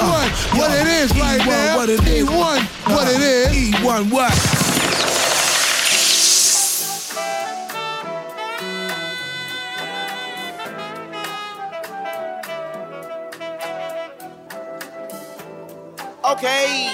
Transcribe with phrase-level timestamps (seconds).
[0.00, 1.76] E1, what it is right now.
[1.76, 2.24] What it is.
[2.24, 3.74] E1, what it is.
[3.74, 4.32] E1 what?
[16.32, 16.88] Okay.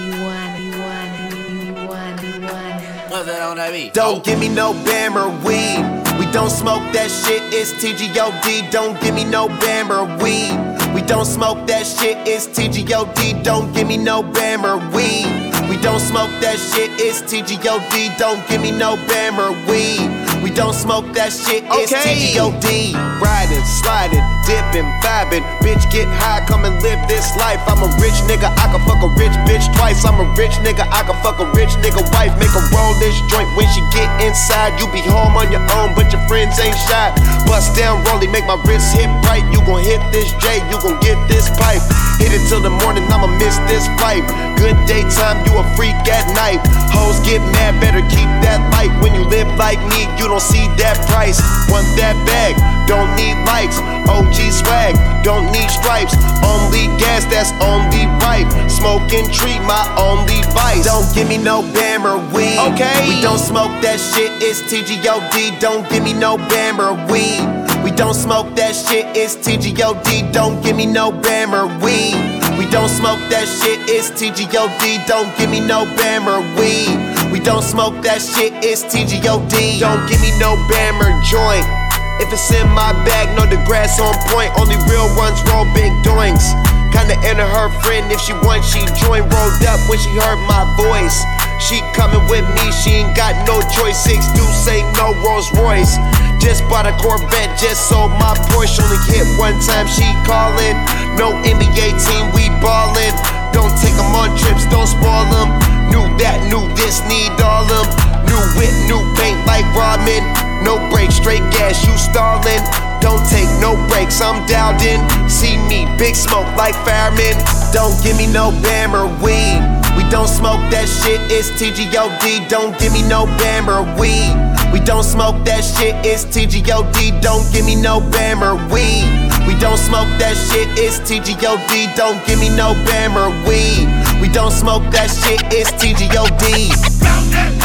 [0.00, 3.10] You want, you want, you want, you want.
[3.10, 3.94] What's that on that beat?
[3.94, 5.99] Don't give me no bam or weed.
[6.32, 8.70] Don't smoke that shit, it's TGOD.
[8.70, 10.54] Don't give me no bam or weed.
[10.94, 13.42] We don't smoke that shit, it's TGOD.
[13.42, 15.26] Don't give me no bam or weed.
[15.68, 18.16] We don't smoke that shit, it's TGOD.
[18.16, 20.42] Don't give me no bam weed.
[20.44, 22.32] We don't smoke that shit, it's Okay.
[22.32, 23.20] TGOD.
[23.50, 25.42] Riding, sliding, dipping, vibing.
[25.58, 27.58] Bitch, get high, come and live this life.
[27.66, 30.06] I'm a rich nigga, I can fuck a rich bitch twice.
[30.06, 32.30] I'm a rich nigga, I can fuck a rich nigga wife.
[32.38, 34.78] Make her roll this joint when she get inside.
[34.78, 37.10] You be home on your own, but your friends ain't shy.
[37.42, 39.42] Bust down, rolly, make my wrist hit right.
[39.50, 41.82] You gon' hit this J, you gon' get this pipe.
[42.22, 44.22] Hit it till the morning, I'ma miss this flight.
[44.62, 46.62] Good daytime, you a freak at night.
[46.94, 48.94] Hoes get mad, better keep that light.
[49.02, 51.42] When you live like me, you don't see that price.
[51.66, 52.54] Want that bag,
[52.86, 53.78] don't need likes.
[54.08, 56.14] OG swag, don't need stripes.
[56.44, 58.46] Only gas, that's only right.
[58.68, 60.84] Smoking tree, my only vice.
[60.84, 62.58] Don't give me no bam or weed.
[62.72, 63.08] Okay.
[63.08, 65.60] We don't smoke that shit, it's TGOD.
[65.60, 67.40] Don't give me no bam or weed.
[67.84, 70.32] We don't smoke that shit, it's TGOD.
[70.32, 72.14] Don't give me no bam or weed.
[72.58, 75.06] We don't smoke that shit, it's TGOD.
[75.06, 77.32] Don't give me no bam or weed.
[77.32, 79.80] We don't smoke that shit, it's TGOD.
[79.80, 81.79] Don't give me no bam or joint.
[82.20, 84.52] If it's in my bag, know the grass on point.
[84.60, 86.44] Only real ones roll big doinks.
[86.92, 89.24] Kinda into her friend, if she wants, she join.
[89.24, 91.16] Rolled up when she heard my voice.
[91.58, 93.96] She coming with me, she ain't got no choice.
[93.96, 95.96] Six deuce ain't no Rolls Royce.
[96.44, 98.84] Just bought a Corvette, just sold my Porsche.
[98.84, 100.76] Only hit one time, she callin'.
[101.16, 103.16] No NBA team, we ballin'.
[103.52, 105.48] Don't take 'em on trips, don't spoil 'em.
[105.88, 107.88] Knew that, knew this, need all 'em.
[108.28, 110.49] New whip, new paint like Rodman.
[110.62, 112.62] No brakes, straight gas, you stallin'.
[113.00, 115.00] Don't take no breaks, I'm dialed in.
[115.28, 117.34] See me, big smoke like firemen.
[117.72, 119.60] Don't give me no bam or weed.
[119.96, 122.48] We don't smoke that shit, it's TGOD.
[122.48, 124.36] Don't give me no bam or weed.
[124.72, 127.20] We don't smoke that shit, it's TGOD.
[127.20, 129.08] Don't give me no bam or weed.
[129.46, 131.96] We don't smoke that shit, it's TGOD.
[131.96, 133.88] Don't give me no bam or weed.
[134.20, 137.59] We don't smoke that shit, it's TGOD.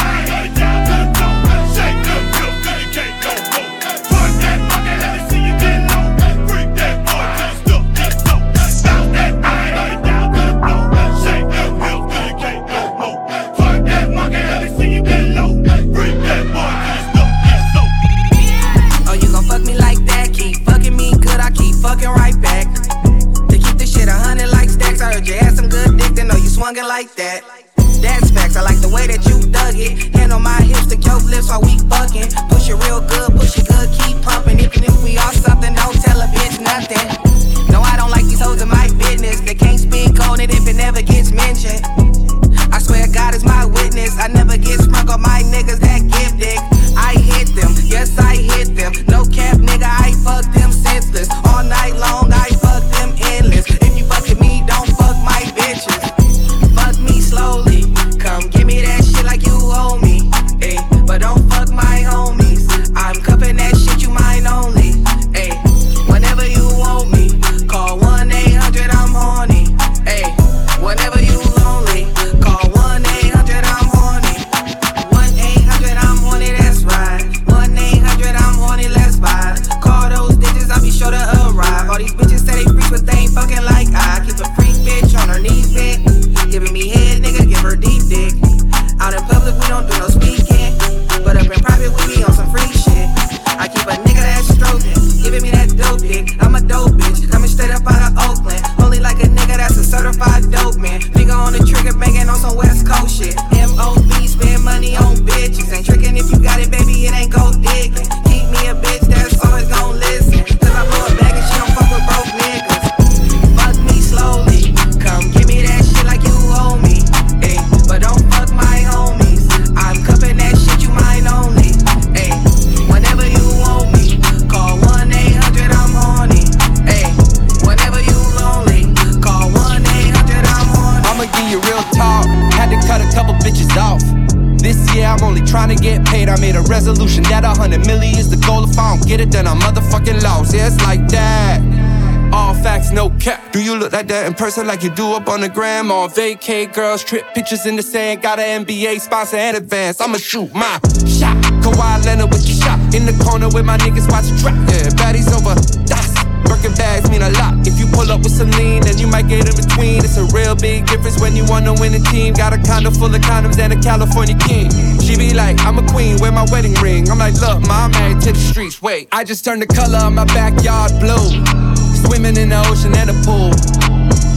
[143.95, 145.89] Like that in person like you do up on the gram?
[145.89, 148.21] On vacay, girls, trip pictures in the sand.
[148.21, 150.01] Got an NBA sponsor and advance.
[150.01, 151.39] I'ma shoot my shot.
[151.63, 152.75] Kawhi Leonard with your shot.
[152.92, 154.51] In the corner with my niggas watch trap.
[154.68, 155.56] Yeah, baddies over.
[155.88, 156.12] Das.
[156.44, 157.56] Birkin bags mean a lot.
[157.65, 160.03] If you pull up with some lean, then you might get in between.
[160.03, 162.33] It's a real big difference when you wanna win a team.
[162.33, 164.68] Got a condo full of condoms and a California king.
[165.00, 167.09] She be like, I'm a queen, wear my wedding ring.
[167.09, 168.81] I'm like, look, ma, I'm to the streets.
[168.81, 171.84] Wait, I just turned the color of my backyard blue.
[172.06, 173.50] Swimming in the ocean and the pool.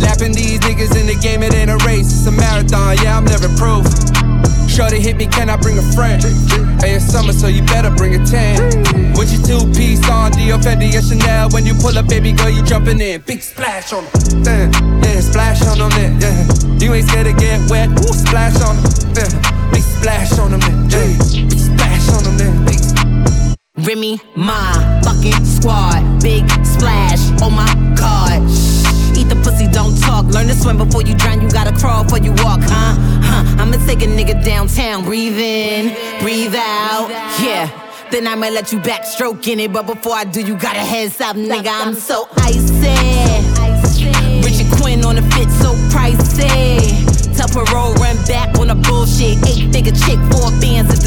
[0.00, 2.96] Lapping these niggas in the game, it ain't a race, it's a marathon.
[3.02, 3.84] Yeah, I'm never proof.
[4.70, 6.22] Shorty hit me, can I bring a friend?
[6.80, 8.56] Hey, it's summer, so you better bring a tan.
[9.18, 11.50] With your two piece on, Dior, Fendi, and Chanel.
[11.50, 13.20] When you pull up, baby girl, you jumping in.
[13.22, 14.04] Big splash on
[14.44, 14.72] them.
[15.02, 15.90] Yeah, splash on them.
[16.20, 16.46] Yeah,
[16.78, 17.90] you ain't scared to get wet.
[17.90, 18.86] Ooh, splash on them.
[19.18, 20.60] Yeah, big splash on them.
[20.88, 21.14] Yeah,
[21.50, 22.36] big splash on them.
[22.38, 22.57] Big
[23.88, 26.20] Remy, my fucking squad.
[26.20, 27.64] Big splash on my
[27.96, 28.42] card.
[29.16, 30.26] Eat the pussy, don't talk.
[30.26, 31.40] Learn to swim before you drown.
[31.40, 32.94] You gotta crawl before you walk, huh?
[33.24, 33.62] Huh?
[33.62, 35.04] I'ma take a nigga downtown.
[35.04, 37.08] Breathe in, breathe out.
[37.40, 37.70] Yeah.
[38.10, 39.72] Then I might let you backstroke in it.
[39.72, 41.72] But before I do, you gotta heads up, nigga.
[41.72, 42.92] I'm so icy.
[44.44, 47.08] Richard Quinn on the fit, so pricey.
[47.34, 49.38] Tell parole, run back on the bullshit.
[49.48, 50.97] Eight figure chick, four bands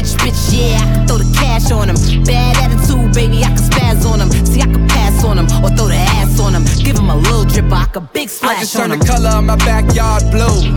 [0.00, 2.24] Rich bitch, yeah, I can throw the cash on him.
[2.24, 4.32] Bad attitude, baby, I can spaz on him.
[4.48, 6.64] See, I can pass on him or throw the ass on him.
[6.80, 8.98] Give him a little drip, I can big splash I just on him.
[8.98, 10.72] the color of my backyard blue.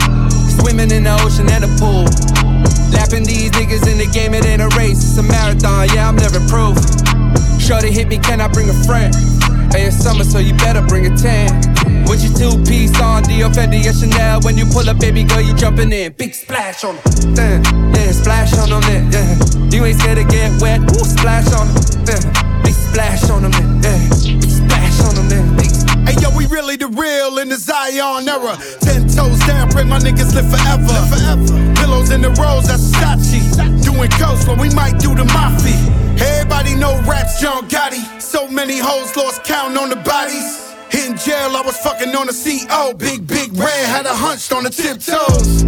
[0.59, 2.03] Swimming in the ocean and the pool.
[2.91, 5.87] Lapping these niggas in the game, it ain't a race, it's a marathon.
[5.95, 6.75] Yeah, I'm never proof.
[7.63, 9.15] Shorty hit me, can I bring a friend?
[9.71, 11.72] Hey, it's summer, so you better bring a tan.
[12.07, 14.41] With your two piece on, Dior, Fendi, and Chanel.
[14.41, 16.13] When you pull up, baby girl, you jumping in.
[16.13, 16.95] Big splash on
[17.35, 17.63] them.
[17.93, 18.83] Yeah, splash on them.
[19.11, 19.37] Yeah,
[19.71, 20.81] you ain't scared to get wet.
[20.81, 21.83] Ooh, splash on them.
[22.07, 23.53] Yeah, big splash on them.
[23.81, 23.97] Yeah,
[24.39, 25.57] big splash on them.
[25.57, 25.73] Big
[26.05, 28.57] Hey yo, we really the real in the Zion era.
[28.81, 30.99] Ten toes down, pray my niggas live forever.
[31.07, 31.75] forever.
[31.75, 33.39] Pillows in the rows, that's Sachi.
[33.83, 35.79] Doing coast, but we might do the mafia.
[36.19, 38.21] Everybody know raps, John Gotti.
[38.21, 40.62] So many hoes lost count on the bodies.
[41.03, 42.93] In jail, I was fucking on the CO.
[42.95, 45.67] Big, big red, had a hunch on the tiptoes.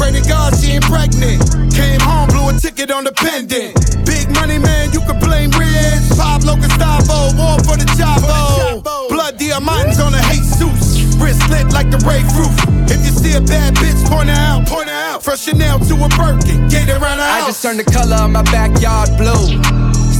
[0.00, 1.44] Pray to God she ain't pregnant.
[1.68, 3.76] Came home, blew a ticket on the pendant.
[4.08, 6.16] Big money man, you can blame Riz.
[6.16, 8.80] Pablo Gustavo, oh, war for the Chavo.
[9.12, 11.04] Blood diamonds on the Jesus.
[11.20, 12.56] Wrist lit like the Ray Roof.
[12.88, 14.64] If you see a bad bitch, point her out.
[14.64, 15.22] Point her out.
[15.22, 17.44] From Chanel to a Birkin, get around the house.
[17.44, 19.60] I just turned the color of my backyard blue.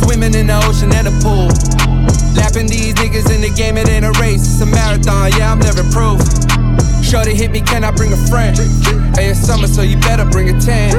[0.04, 1.48] Swimming in the ocean and the pool.
[2.40, 5.30] Lapping these niggas in the game, it ain't a race, it's a marathon.
[5.36, 6.18] Yeah, I'm never proof.
[7.04, 8.56] Shorty hit me, can I bring a friend?
[9.12, 10.96] Hey, it's summer, so you better bring a tan.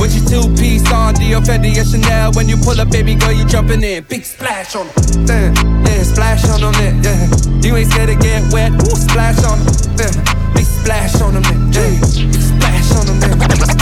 [0.00, 2.32] With your two piece on, Dior, Fendi, and Chanel.
[2.32, 4.04] When you pull up, baby girl, you jumping in.
[4.04, 4.86] Big splash on
[5.26, 5.52] them.
[5.84, 6.74] Yeah, splash on them.
[7.04, 7.28] Yeah,
[7.60, 8.72] you ain't scared to get wet.
[8.72, 9.74] Ooh, splash on them.
[10.00, 11.44] Yeah, big splash on them.
[11.68, 13.18] Yeah, big splash on them.
[13.20, 13.77] Now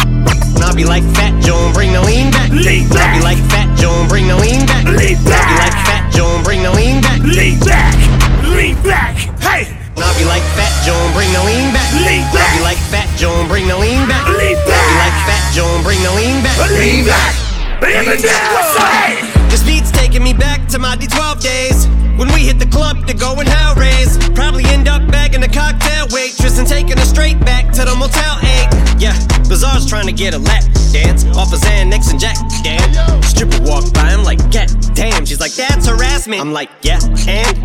[0.76, 2.52] be like Fat Joe bring the lean back.
[2.52, 4.84] Lean Now be like Fat Joe bring the lean back.
[4.84, 7.20] Lean Now be like Fat Joe bring the lean back.
[7.25, 7.96] Lean back,
[8.44, 11.88] lean back, hey, Now be like Fat Joe bring the lean back.
[12.05, 12.52] Lean back.
[12.52, 14.28] be like Fat Joe bring the lean back.
[14.28, 16.61] Lean Now be like Fat Joe bring the lean back.
[16.69, 17.32] lean back,
[17.81, 19.25] bring it down, hey.
[19.49, 21.87] This beat's taking me back my D12 days.
[22.19, 24.16] When we hit the club to go and hell raise.
[24.35, 28.38] Probably end up bagging a cocktail waitress and taking her straight back to the Motel
[28.40, 29.00] 8.
[29.00, 29.16] Yeah,
[29.49, 32.37] Bazaar's trying to get a lap dance off of Xanax and Jack.
[32.64, 33.23] Damn.
[33.23, 35.26] Stripper walked by, I'm like, God damn.
[35.26, 36.40] She's like, that's harassment.
[36.40, 37.56] I'm like, yeah, and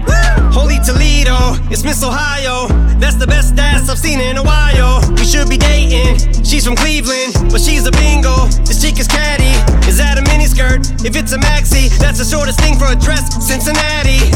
[0.51, 2.67] Holy Toledo, it's Miss Ohio.
[2.99, 4.99] That's the best ass I've seen in a while.
[5.15, 6.43] We should be dating.
[6.43, 8.47] She's from Cleveland, but she's a bingo.
[8.67, 9.55] This chick is catty.
[9.87, 11.05] Is that a miniskirt?
[11.05, 13.25] If it's a maxi, that's the shortest thing for a dress.
[13.45, 14.31] Cincinnati.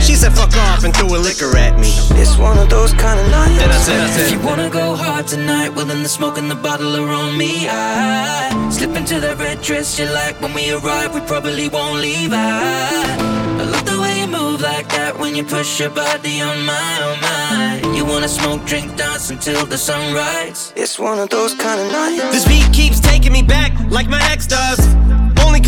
[0.00, 1.90] She said fuck off and threw a liquor at me.
[2.20, 3.58] It's one of those kind of nights.
[3.58, 6.50] Then I said, I If you wanna go hard tonight, well then the smoke and
[6.50, 7.68] the bottle are on me.
[7.68, 10.40] I slip into that red dress you like.
[10.40, 12.32] When we arrive, we probably won't leave.
[12.32, 13.16] I,
[13.60, 17.02] I love the way you move like that when you push your body on my,
[17.02, 17.96] on my.
[17.96, 20.72] You wanna smoke, drink, dance until the sunrise.
[20.76, 22.32] It's one of those kind of nights.
[22.32, 24.78] This beat keeps taking me back like my ex does.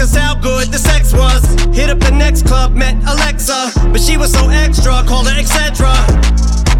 [0.00, 1.45] Cause how good the sex was.
[1.76, 3.71] Hit up the next club, met Alexa.
[3.92, 5.92] But she was so extra, called her etc.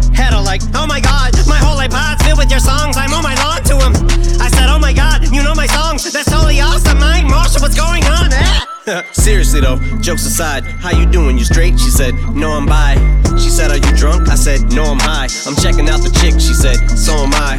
[0.09, 2.97] Had her like, oh my god, my whole iPod's filled with your songs.
[2.97, 3.93] I'm on my lawn to him.
[4.41, 6.11] I said, oh my god, you know my songs.
[6.11, 6.97] That's totally awesome.
[6.97, 8.33] Mine, Marshall, what's going on?
[8.33, 8.70] Eh?
[9.11, 11.37] Seriously though, jokes aside, how you doing?
[11.37, 11.79] You straight?
[11.79, 12.95] She said, no, I'm bi.
[13.37, 14.27] She said, are you drunk?
[14.27, 15.27] I said, no, I'm high.
[15.45, 16.33] I'm checking out the chick.
[16.41, 17.57] She said, so am I.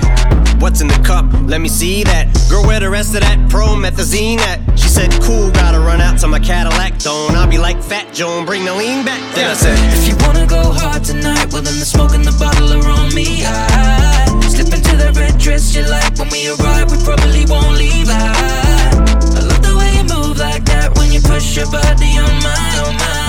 [0.59, 1.27] what's in the cup?
[1.47, 2.27] Let me see that.
[2.51, 4.59] Girl, where the rest of that promethazine at?
[4.77, 7.37] She said, cool, gotta run out to my Cadillac, don't.
[7.37, 9.23] I'll be like Fat Joan, bring the lean back.
[9.37, 12.37] Then I said, If you wanna go hard tonight, well then the smoke and the
[12.39, 13.45] bottle are on me.
[13.47, 18.09] I slip into that red dress you like when we arrive, we probably won't leave.
[18.11, 19.52] I,
[21.13, 23.22] you push your body on mine, on mine.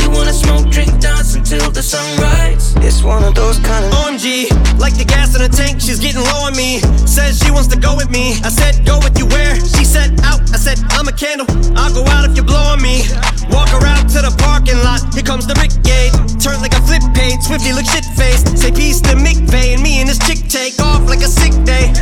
[0.00, 2.74] You wanna smoke, drink, dance until the sunrise.
[2.78, 6.22] It's one of those kind of OMG, like the gas in the tank, she's getting
[6.22, 6.80] low on me.
[7.06, 8.40] Says she wants to go with me.
[8.42, 9.56] I said, go with you where?
[9.60, 10.40] She said, out.
[10.52, 11.46] I said, I'm a candle.
[11.76, 13.04] I'll go out if you blow on me.
[13.50, 15.02] Walk around to the parking lot.
[15.14, 16.12] Here comes the brigade.
[16.40, 17.40] Turn like a flip page.
[17.42, 18.58] Swifty look shit faced.
[18.58, 21.92] Say peace to McVeigh and me and this chick take off like a sick day.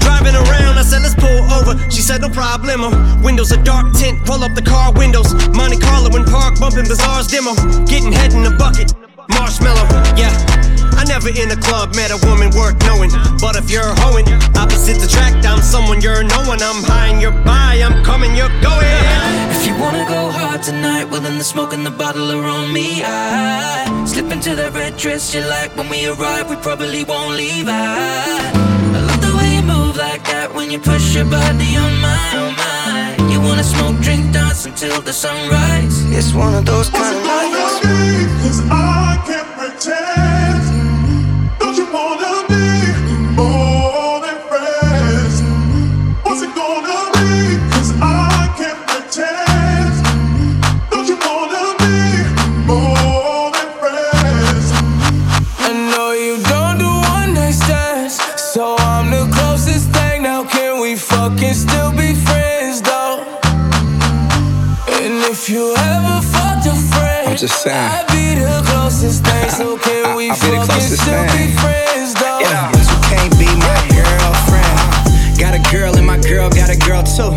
[0.00, 1.78] Driving around, I said, let's pull over.
[1.90, 2.90] She said, no problemo.
[2.90, 4.24] Oh, windows are dark tint.
[4.24, 5.34] Pull up the car windows.
[5.54, 7.54] Monte Carlo in park, bumping Bazaar's demo.
[7.86, 8.94] Getting head in the bucket.
[9.30, 9.86] Marshmallow,
[10.16, 10.34] yeah.
[10.98, 13.10] I never in a club met a woman worth knowing.
[13.40, 14.26] But if you're hoeing,
[14.56, 16.60] opposite the track, I'm someone you're knowing.
[16.60, 18.98] I'm high and you're by, I'm coming, you're going.
[19.54, 22.72] If you wanna go hard tonight, well then the smoke and the bottle are on
[22.72, 23.02] me.
[23.04, 27.68] I slip into that red dress you like when we arrive, we probably won't leave.
[27.68, 28.50] I,
[28.96, 32.36] I love the way you move like that when you push your body on mine,
[32.36, 33.30] on mine.
[33.30, 36.04] You wanna smoke, drink, dance until the sunrise.
[36.10, 38.97] It's one of those kind of nights.
[67.38, 67.76] Just saying.
[67.76, 69.48] I'd be the closest thing.
[69.58, 71.58] So can we I'll be the closest still be thing.
[71.58, 72.38] friends though?
[72.40, 75.38] Yeah, but you can't be my girlfriend.
[75.38, 77.34] Got a girl and my girl got a girl too.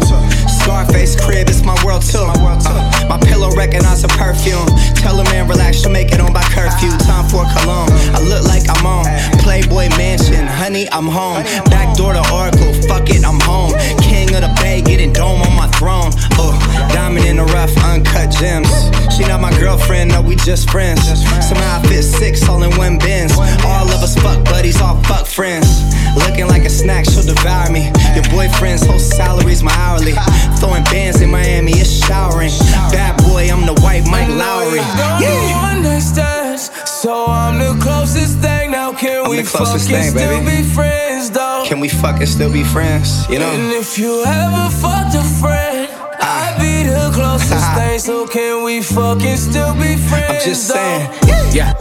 [0.50, 2.18] Scarface crib, it's my world too.
[2.26, 4.66] Uh, my pillow recognize her perfume.
[4.96, 6.96] Tell a man relax, she'll make it on by curfew.
[7.04, 7.92] Time for cologne.
[8.16, 9.04] I look like I'm on
[9.44, 11.44] Playboy Mansion, honey, I'm home.
[11.68, 13.76] Back door to Oracle, fuck it, I'm home.
[14.00, 16.12] King of the Bay, getting dome on my throne.
[16.40, 16.56] Oh,
[16.94, 18.72] diamond in the rough, uncut gems.
[19.12, 21.04] She not my girlfriend, no, we just friends.
[21.44, 23.34] Somehow I fit six all in one bins.
[23.66, 25.68] All of us fuck buddies, all fuck friends.
[26.16, 27.92] Looking like a snack, she'll devour me.
[28.16, 30.14] Your boyfriend's whole salary's my hourly.
[30.60, 32.52] Throwing bands in Miami, it's showering.
[32.92, 34.80] Bad boy, I'm the white Mike Lowry.
[35.20, 38.72] Don't one night stands, so I'm the closest thing.
[38.72, 41.64] Now can I'm we fucking thing, still be friends though?
[41.68, 43.28] Can we fucking still be friends?
[43.30, 43.50] You know.
[43.50, 45.88] And if you ever fucked a friend,
[46.22, 46.56] ah.
[46.56, 48.00] I'd be the closest thing.
[48.00, 50.30] So can we fucking still be friends?
[50.30, 50.76] I'm just though?
[50.76, 51.56] saying.
[51.56, 51.74] Yeah.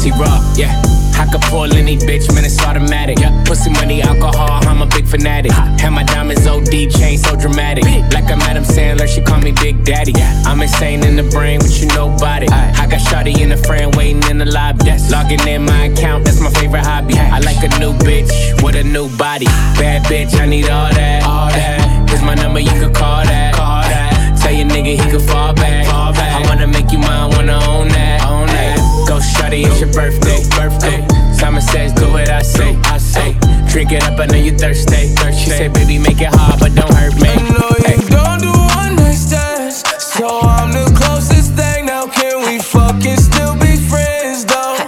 [0.00, 0.80] T Raw, yeah.
[1.20, 3.18] I could pull any bitch, man, it's automatic.
[3.18, 3.44] Yeah.
[3.44, 5.52] Pussy money, alcohol, I'm a big fanatic.
[5.52, 7.84] Have my diamonds OD, chain so dramatic.
[7.84, 10.14] Like I'm Adam Sandler, she call me Big Daddy.
[10.46, 12.50] I'm insane in the brain, but you know it.
[12.50, 14.90] I got Shawty in the friend waiting in the lobby.
[15.10, 17.18] Logging in my account, that's my favorite hobby.
[17.18, 19.46] I like a new bitch with a new body.
[19.76, 21.24] Bad bitch, I need all that.
[21.24, 22.08] All that.
[22.08, 23.54] Here's my number, you could call that.
[23.54, 24.38] Call that.
[24.40, 25.86] Tell your nigga he could fall back.
[25.86, 26.32] Fall back.
[26.42, 28.24] I wanna make you mine, wanna own that.
[28.24, 28.69] Own that.
[29.10, 30.38] Go shawty, it's your birthday.
[30.54, 31.04] Birthday.
[31.34, 32.78] Simon says, do what I say.
[32.84, 33.36] I say.
[33.68, 35.08] Drink it up, I know you thirsty.
[35.34, 37.26] She say, baby, make it hard, but don't hurt me.
[37.26, 41.86] I know you don't do one night stands, so I'm the closest thing.
[41.86, 44.78] Now can we fucking still be friends though?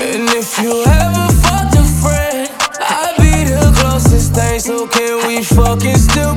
[0.00, 2.48] And if you ever fucked a friend,
[2.80, 4.60] I'd be the closest thing.
[4.60, 6.34] So can we fucking still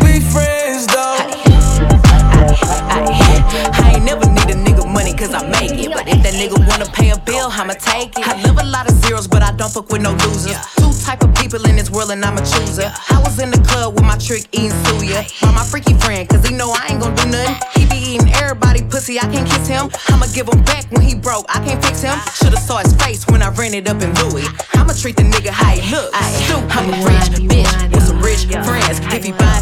[7.99, 8.27] take it.
[8.27, 10.57] I live a lot of zeros, but I don't fuck with no losers.
[10.79, 12.91] Two type of people in this world and I'm a chooser.
[13.09, 15.27] I was in the club with my trick eating suya.
[15.41, 17.55] By my freaky friend, cause he know I ain't gon' do nothing.
[17.79, 19.89] He be eating everybody pussy, I can't kiss him.
[20.09, 22.15] I'ma give him back when he broke, I can't fix him.
[22.15, 22.33] Ah.
[22.35, 24.47] Should've saw his face when I ran it up in Louis.
[24.73, 26.11] I'ma treat the nigga how he look.
[26.13, 28.99] I'm a rich bitch with some rich friends.
[29.15, 29.58] If he buy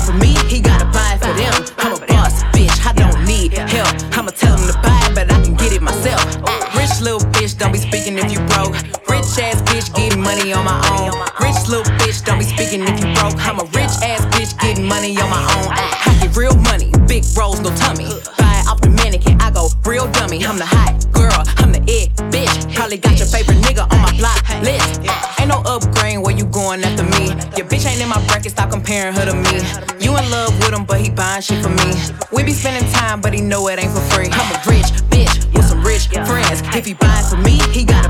[17.37, 18.09] rolls, no tummy.
[18.37, 20.43] Buy it off the mannequin, I go real dummy.
[20.43, 22.73] I'm the hot girl, I'm the it bitch.
[22.73, 25.01] Probably got your favorite nigga on my block list.
[25.07, 27.29] Uh, ain't no upgrade where you going after me.
[27.55, 29.61] Your bitch ain't in my bracket, stop comparing her to me.
[30.03, 31.93] You in love with him, but he buying shit for me.
[32.33, 34.29] We be spending time, but he know it ain't for free.
[34.31, 36.61] I'm a rich bitch with some rich friends.
[36.75, 38.09] If he buy it for me, he gotta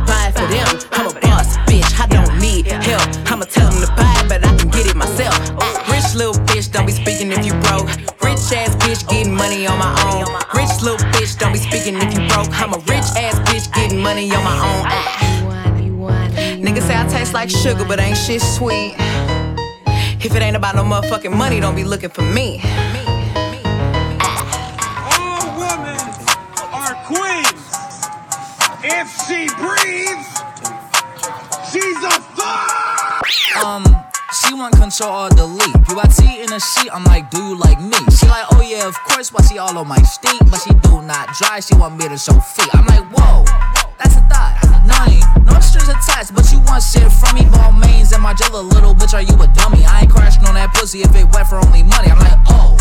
[14.07, 14.83] money on my own.
[14.87, 15.03] Ah.
[16.65, 18.95] Niggas say I taste like sugar, but ain't shit sweet.
[20.25, 22.61] If it ain't about no motherfucking money, don't be looking for me.
[25.11, 25.99] All women
[26.79, 27.67] are queens.
[28.97, 30.29] If she breathes,
[31.69, 33.65] she's a fuck.
[33.65, 33.83] Um,
[34.39, 35.75] she want control or delete.
[35.89, 37.99] You I see in a sheet, I'm like, do you like me?
[38.15, 40.39] She like, oh yeah, of course, why she all on my stink?
[40.49, 42.73] But she do not dry, she want me to show feet.
[42.73, 43.43] I'm like, whoa,
[43.99, 44.53] that's a thought.
[44.85, 47.45] Nani, no strings attached, but you want shit from me.
[47.49, 49.85] Ball mains and my jello, little bitch, are you a dummy?
[49.85, 52.09] I ain't crashing on that pussy if it wet for only money.
[52.09, 52.77] I'm like, oh,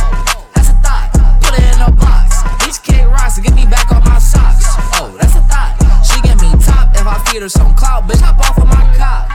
[0.55, 1.13] that's a thought.
[1.43, 2.43] Put it in a box.
[2.67, 4.65] Each cake rocks to get me back on my socks.
[5.01, 5.77] Oh, that's a thought.
[6.05, 8.05] She get me top if I feed her some clout.
[8.05, 9.29] Bitch, hop off of my cop.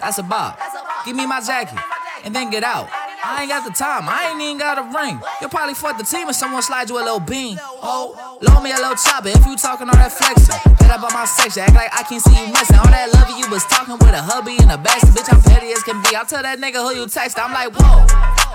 [0.00, 0.58] That's a bop.
[1.04, 1.78] Give me my jacket
[2.24, 2.88] and then get out.
[3.22, 5.20] I ain't got the time, I ain't even got a ring.
[5.40, 7.60] You'll probably fuck the team if someone slides you a little bean.
[7.60, 10.56] Oh, loan me a little chopper if you talking all that flexing.
[10.80, 12.80] Get up on my section, act like I can't see you messing.
[12.80, 15.12] All that love you was talking with a hubby and a backseat.
[15.12, 16.16] Bitch, I'm petty as can be.
[16.16, 17.36] I'll tell that nigga who you text.
[17.36, 18.08] I'm like, whoa,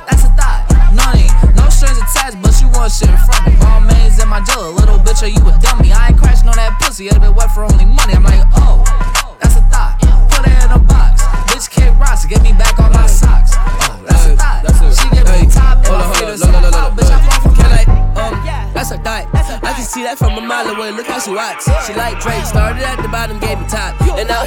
[0.10, 0.66] that's a thought.
[0.98, 3.54] None, no strings attached, but you want shit from me.
[3.70, 5.94] All mains in my jello, little bitch, are you a dummy?
[5.94, 8.18] I ain't crashing on that pussy, it'll be wet for only money.
[8.18, 8.82] I'm like, oh,
[21.28, 21.62] she.
[21.88, 24.00] She like Drake, started at the bottom, gave me top.
[24.18, 24.46] And now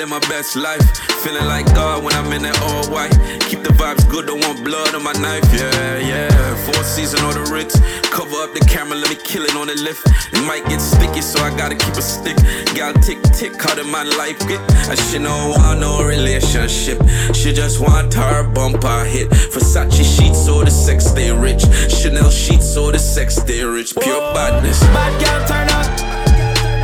[0.00, 0.80] live my best life.
[1.22, 3.12] Feeling like God when I'm in that all white.
[3.48, 5.44] Keep the vibes good, don't want blood on my knife.
[5.52, 6.54] Yeah, yeah.
[6.64, 7.76] Four season or the Ritz.
[8.08, 10.00] Cover up the camera, let me kill it on the lift.
[10.32, 12.36] It might get sticky, so I gotta keep a stick.
[12.74, 14.60] Gal tick tick, how did my life get?
[14.88, 16.98] I should know want no relationship.
[17.34, 19.28] She just want her bumper hit.
[19.52, 21.62] Versace sheets or the sex stay rich.
[21.92, 23.94] Chanel sheets or the sex stay rich.
[24.00, 24.80] Pure badness.
[24.96, 25.88] Bad girl turn up.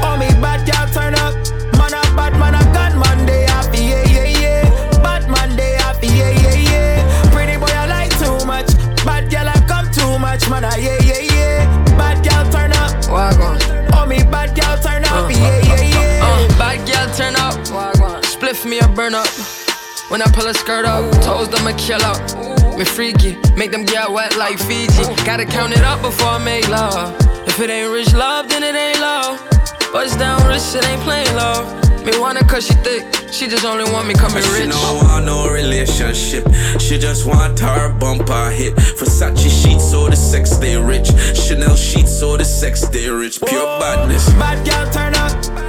[0.05, 1.46] Oh me bad girl turn up.
[18.97, 19.29] Burn up.
[20.09, 22.19] When I pull a skirt up, toes them a kill up.
[22.79, 25.05] Me freaky, make them get wet like Fiji.
[25.25, 27.15] Gotta count it up before I make love.
[27.47, 29.39] If it ain't rich love, then it ain't love.
[29.93, 31.67] Bust down rich, it ain't plain love.
[32.05, 34.71] Me want it cause she thick, she just only want me coming She rich.
[34.71, 36.47] don't want no relationship.
[36.79, 38.75] She just want her bumper hit.
[38.77, 41.09] Versace sheets or the sex stay rich.
[41.35, 43.41] Chanel sheets or the sex stay rich.
[43.45, 44.29] Pure badness.
[44.35, 45.66] Bad girl turn up.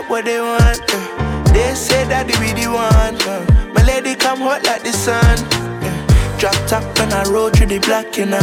[0.00, 0.80] Cup what they want.
[0.88, 1.52] Uh.
[1.52, 3.20] They say that they be the one.
[3.28, 3.44] Uh.
[3.74, 5.36] My lady come hot like the sun.
[5.52, 6.38] Uh.
[6.38, 8.40] Drop top and I roll through the block, you know.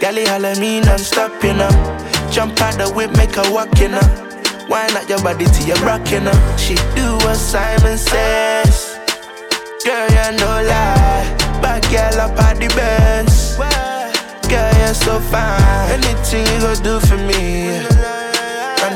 [0.00, 1.70] Gally holla me non-stop, you know.
[2.32, 4.02] Jump out the whip, make her walk, you know.
[4.66, 6.34] Why not your body to your rock, you know?
[6.56, 8.98] She do what Simon says.
[9.84, 11.22] Girl, you no lie.
[11.62, 13.54] Bad girl up at the Benz.
[14.50, 15.90] Girl, you're so fine.
[15.94, 17.97] Anything you go do for me.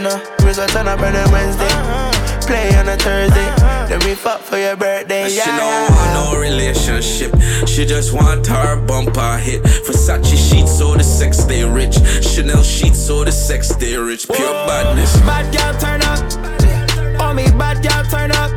[0.02, 1.64] Know, result on a Friday, Wednesday.
[1.66, 2.40] Uh-huh.
[2.46, 3.46] Play on a Thursday.
[3.46, 3.86] Uh-huh.
[3.88, 5.28] Then we fuck for your birthday.
[5.28, 5.56] She Yeah.
[5.56, 7.32] don't want no relationship.
[7.68, 9.62] She just want her bumper hit.
[9.62, 11.94] Versace sheets so the sex stay rich.
[12.20, 14.26] Chanel sheets so the sex stay rich.
[14.28, 15.14] Pure badness.
[15.18, 17.20] Bad girl turn up.
[17.20, 18.50] Oh me bad girl turn up.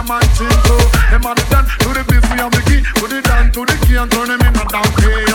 [0.00, 0.76] a man think so.
[1.10, 2.82] Them are done to the beef, we have the key.
[3.00, 5.29] Put it down to the key and turn them in a down.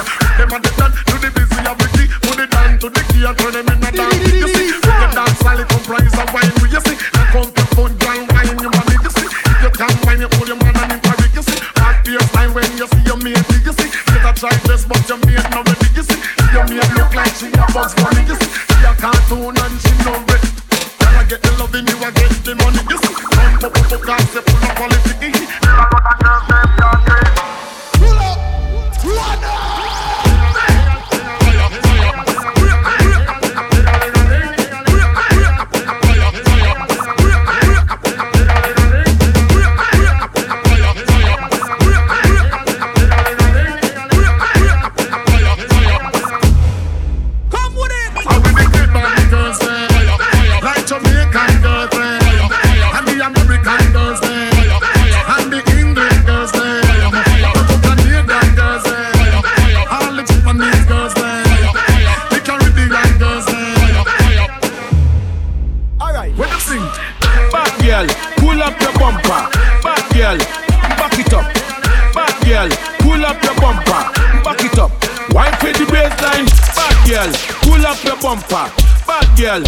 [79.45, 79.61] Girl,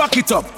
[0.00, 0.48] back it up.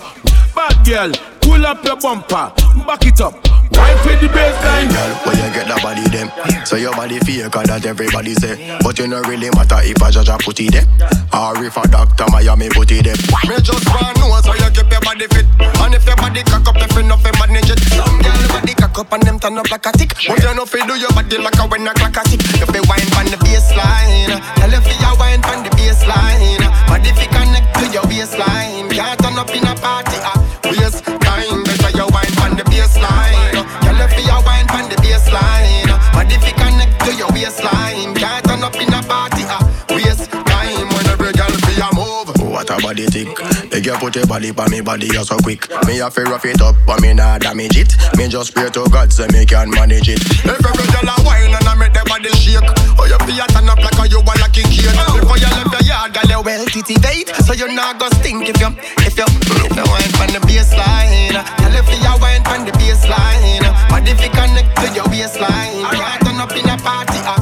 [0.55, 1.11] Bad girl,
[1.43, 2.47] pull up your bumper.
[2.87, 3.35] Back it up.
[3.75, 4.87] Wipe with the baseline.
[4.87, 6.31] Girl, where you get that body them?
[6.63, 8.79] So your body fake, cause that everybody say.
[8.87, 10.87] But you know really matter if a judge a put it there.
[11.35, 13.19] Or if a doctor Miami put it there.
[13.51, 15.47] Me just want know so you keep your body fit.
[15.83, 17.83] And if your body cock up, if you know fi manage it.
[17.91, 20.15] Some girl body cock up and them turn up like a tick.
[20.15, 22.47] But you know fi do your body like a when a clock a tick.
[22.63, 24.39] You fi wine pon the baseline.
[24.55, 25.22] Tell you fi you
[29.55, 30.17] in a party.
[30.23, 31.63] Ah, waste time.
[31.65, 33.57] Better you wine pon the baseline.
[33.83, 35.89] Tell you fi you wine pon the baseline.
[36.13, 38.15] Body fi connect to your waistline.
[38.15, 39.43] Can't turn up in a party.
[39.47, 40.89] Ah, waste time.
[40.95, 42.51] When every girl fi a move.
[42.51, 43.29] What a body tick.
[43.83, 45.67] The girl put your body pa me body you so quick.
[45.91, 47.91] Me have to rough it up, but me nah damage it.
[48.15, 50.23] Me just pray to God so me can manage it.
[50.47, 52.63] Every girl a wine and I make the body shake.
[52.95, 54.95] Oh, you feel turn up like a you a lucky kid.
[55.19, 58.55] Before you left your yard, girl, you well titivate So you not go stink if
[58.63, 58.71] you,
[59.03, 61.35] if you, if you wine from the baseline.
[61.35, 63.67] Girl, you wine from the baseline.
[64.07, 65.83] If you connect to your waistline?
[65.91, 67.42] Can't turn up in a party, uh.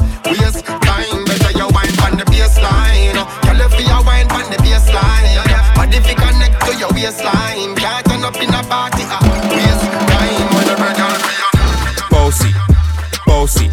[7.03, 12.51] Waistline Can't turn up in a party, ah, waste time When every girl feel Bossy,
[13.25, 13.67] bossy.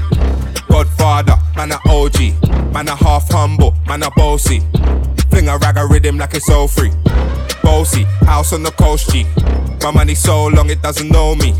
[0.68, 2.72] Godfather, man a OG.
[2.72, 4.60] Man a half humble, man a bossy.
[5.30, 6.92] Fling a rag a rhythm like it's all free.
[7.62, 9.26] Bossy, house on the coast G.
[9.82, 11.54] My money so long it doesn't know me.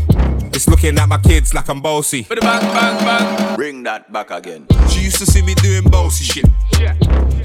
[0.59, 2.23] It's looking at my kids like I'm bossy.
[2.23, 3.55] Bang, bang, bang.
[3.55, 4.67] Bring that back again.
[4.89, 6.45] She used to see me doing bossy shit.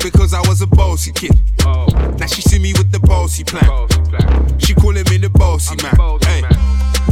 [0.02, 1.30] Because I was a bossy kid.
[1.60, 1.86] Oh.
[2.18, 3.70] Now she see me with the bossy plan.
[4.58, 5.94] She calling me the bossy man.
[6.26, 6.42] Hey,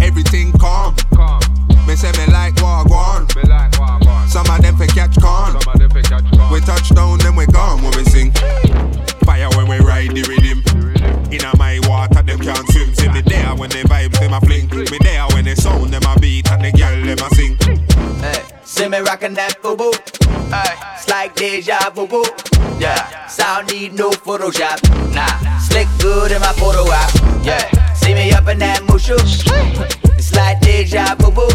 [0.04, 0.96] everything calm.
[1.86, 3.30] Me say me like wagwan.
[4.28, 5.54] Some of them fi catch con.
[6.50, 8.32] We touch down, then we gone when we sing.
[9.22, 10.71] Fire when we ride the rhythm.
[11.32, 12.94] Inna my water, them can't swim.
[12.94, 14.68] See me there when they vibes, them a fling.
[14.68, 17.56] Me there when they sound, them a beat, and the girl them a sing.
[18.20, 19.76] Hey, see me rockin' that boo
[21.02, 22.24] it's like deja vu boo.
[22.78, 24.78] Yeah, sound need no Photoshop.
[25.14, 27.10] Nah, slick good in my photo op.
[27.44, 29.16] Yeah, see me up in that mushu.
[30.16, 31.48] It's like deja vu boo.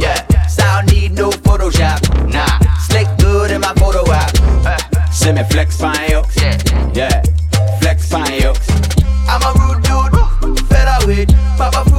[0.00, 2.00] Yeah, sound need no Photoshop.
[2.32, 5.12] Nah, slick good in my photo op.
[5.12, 6.22] See me flex fine yo.
[6.94, 7.22] Yeah,
[7.80, 8.54] flex fine yo.
[11.56, 11.95] Featherweight,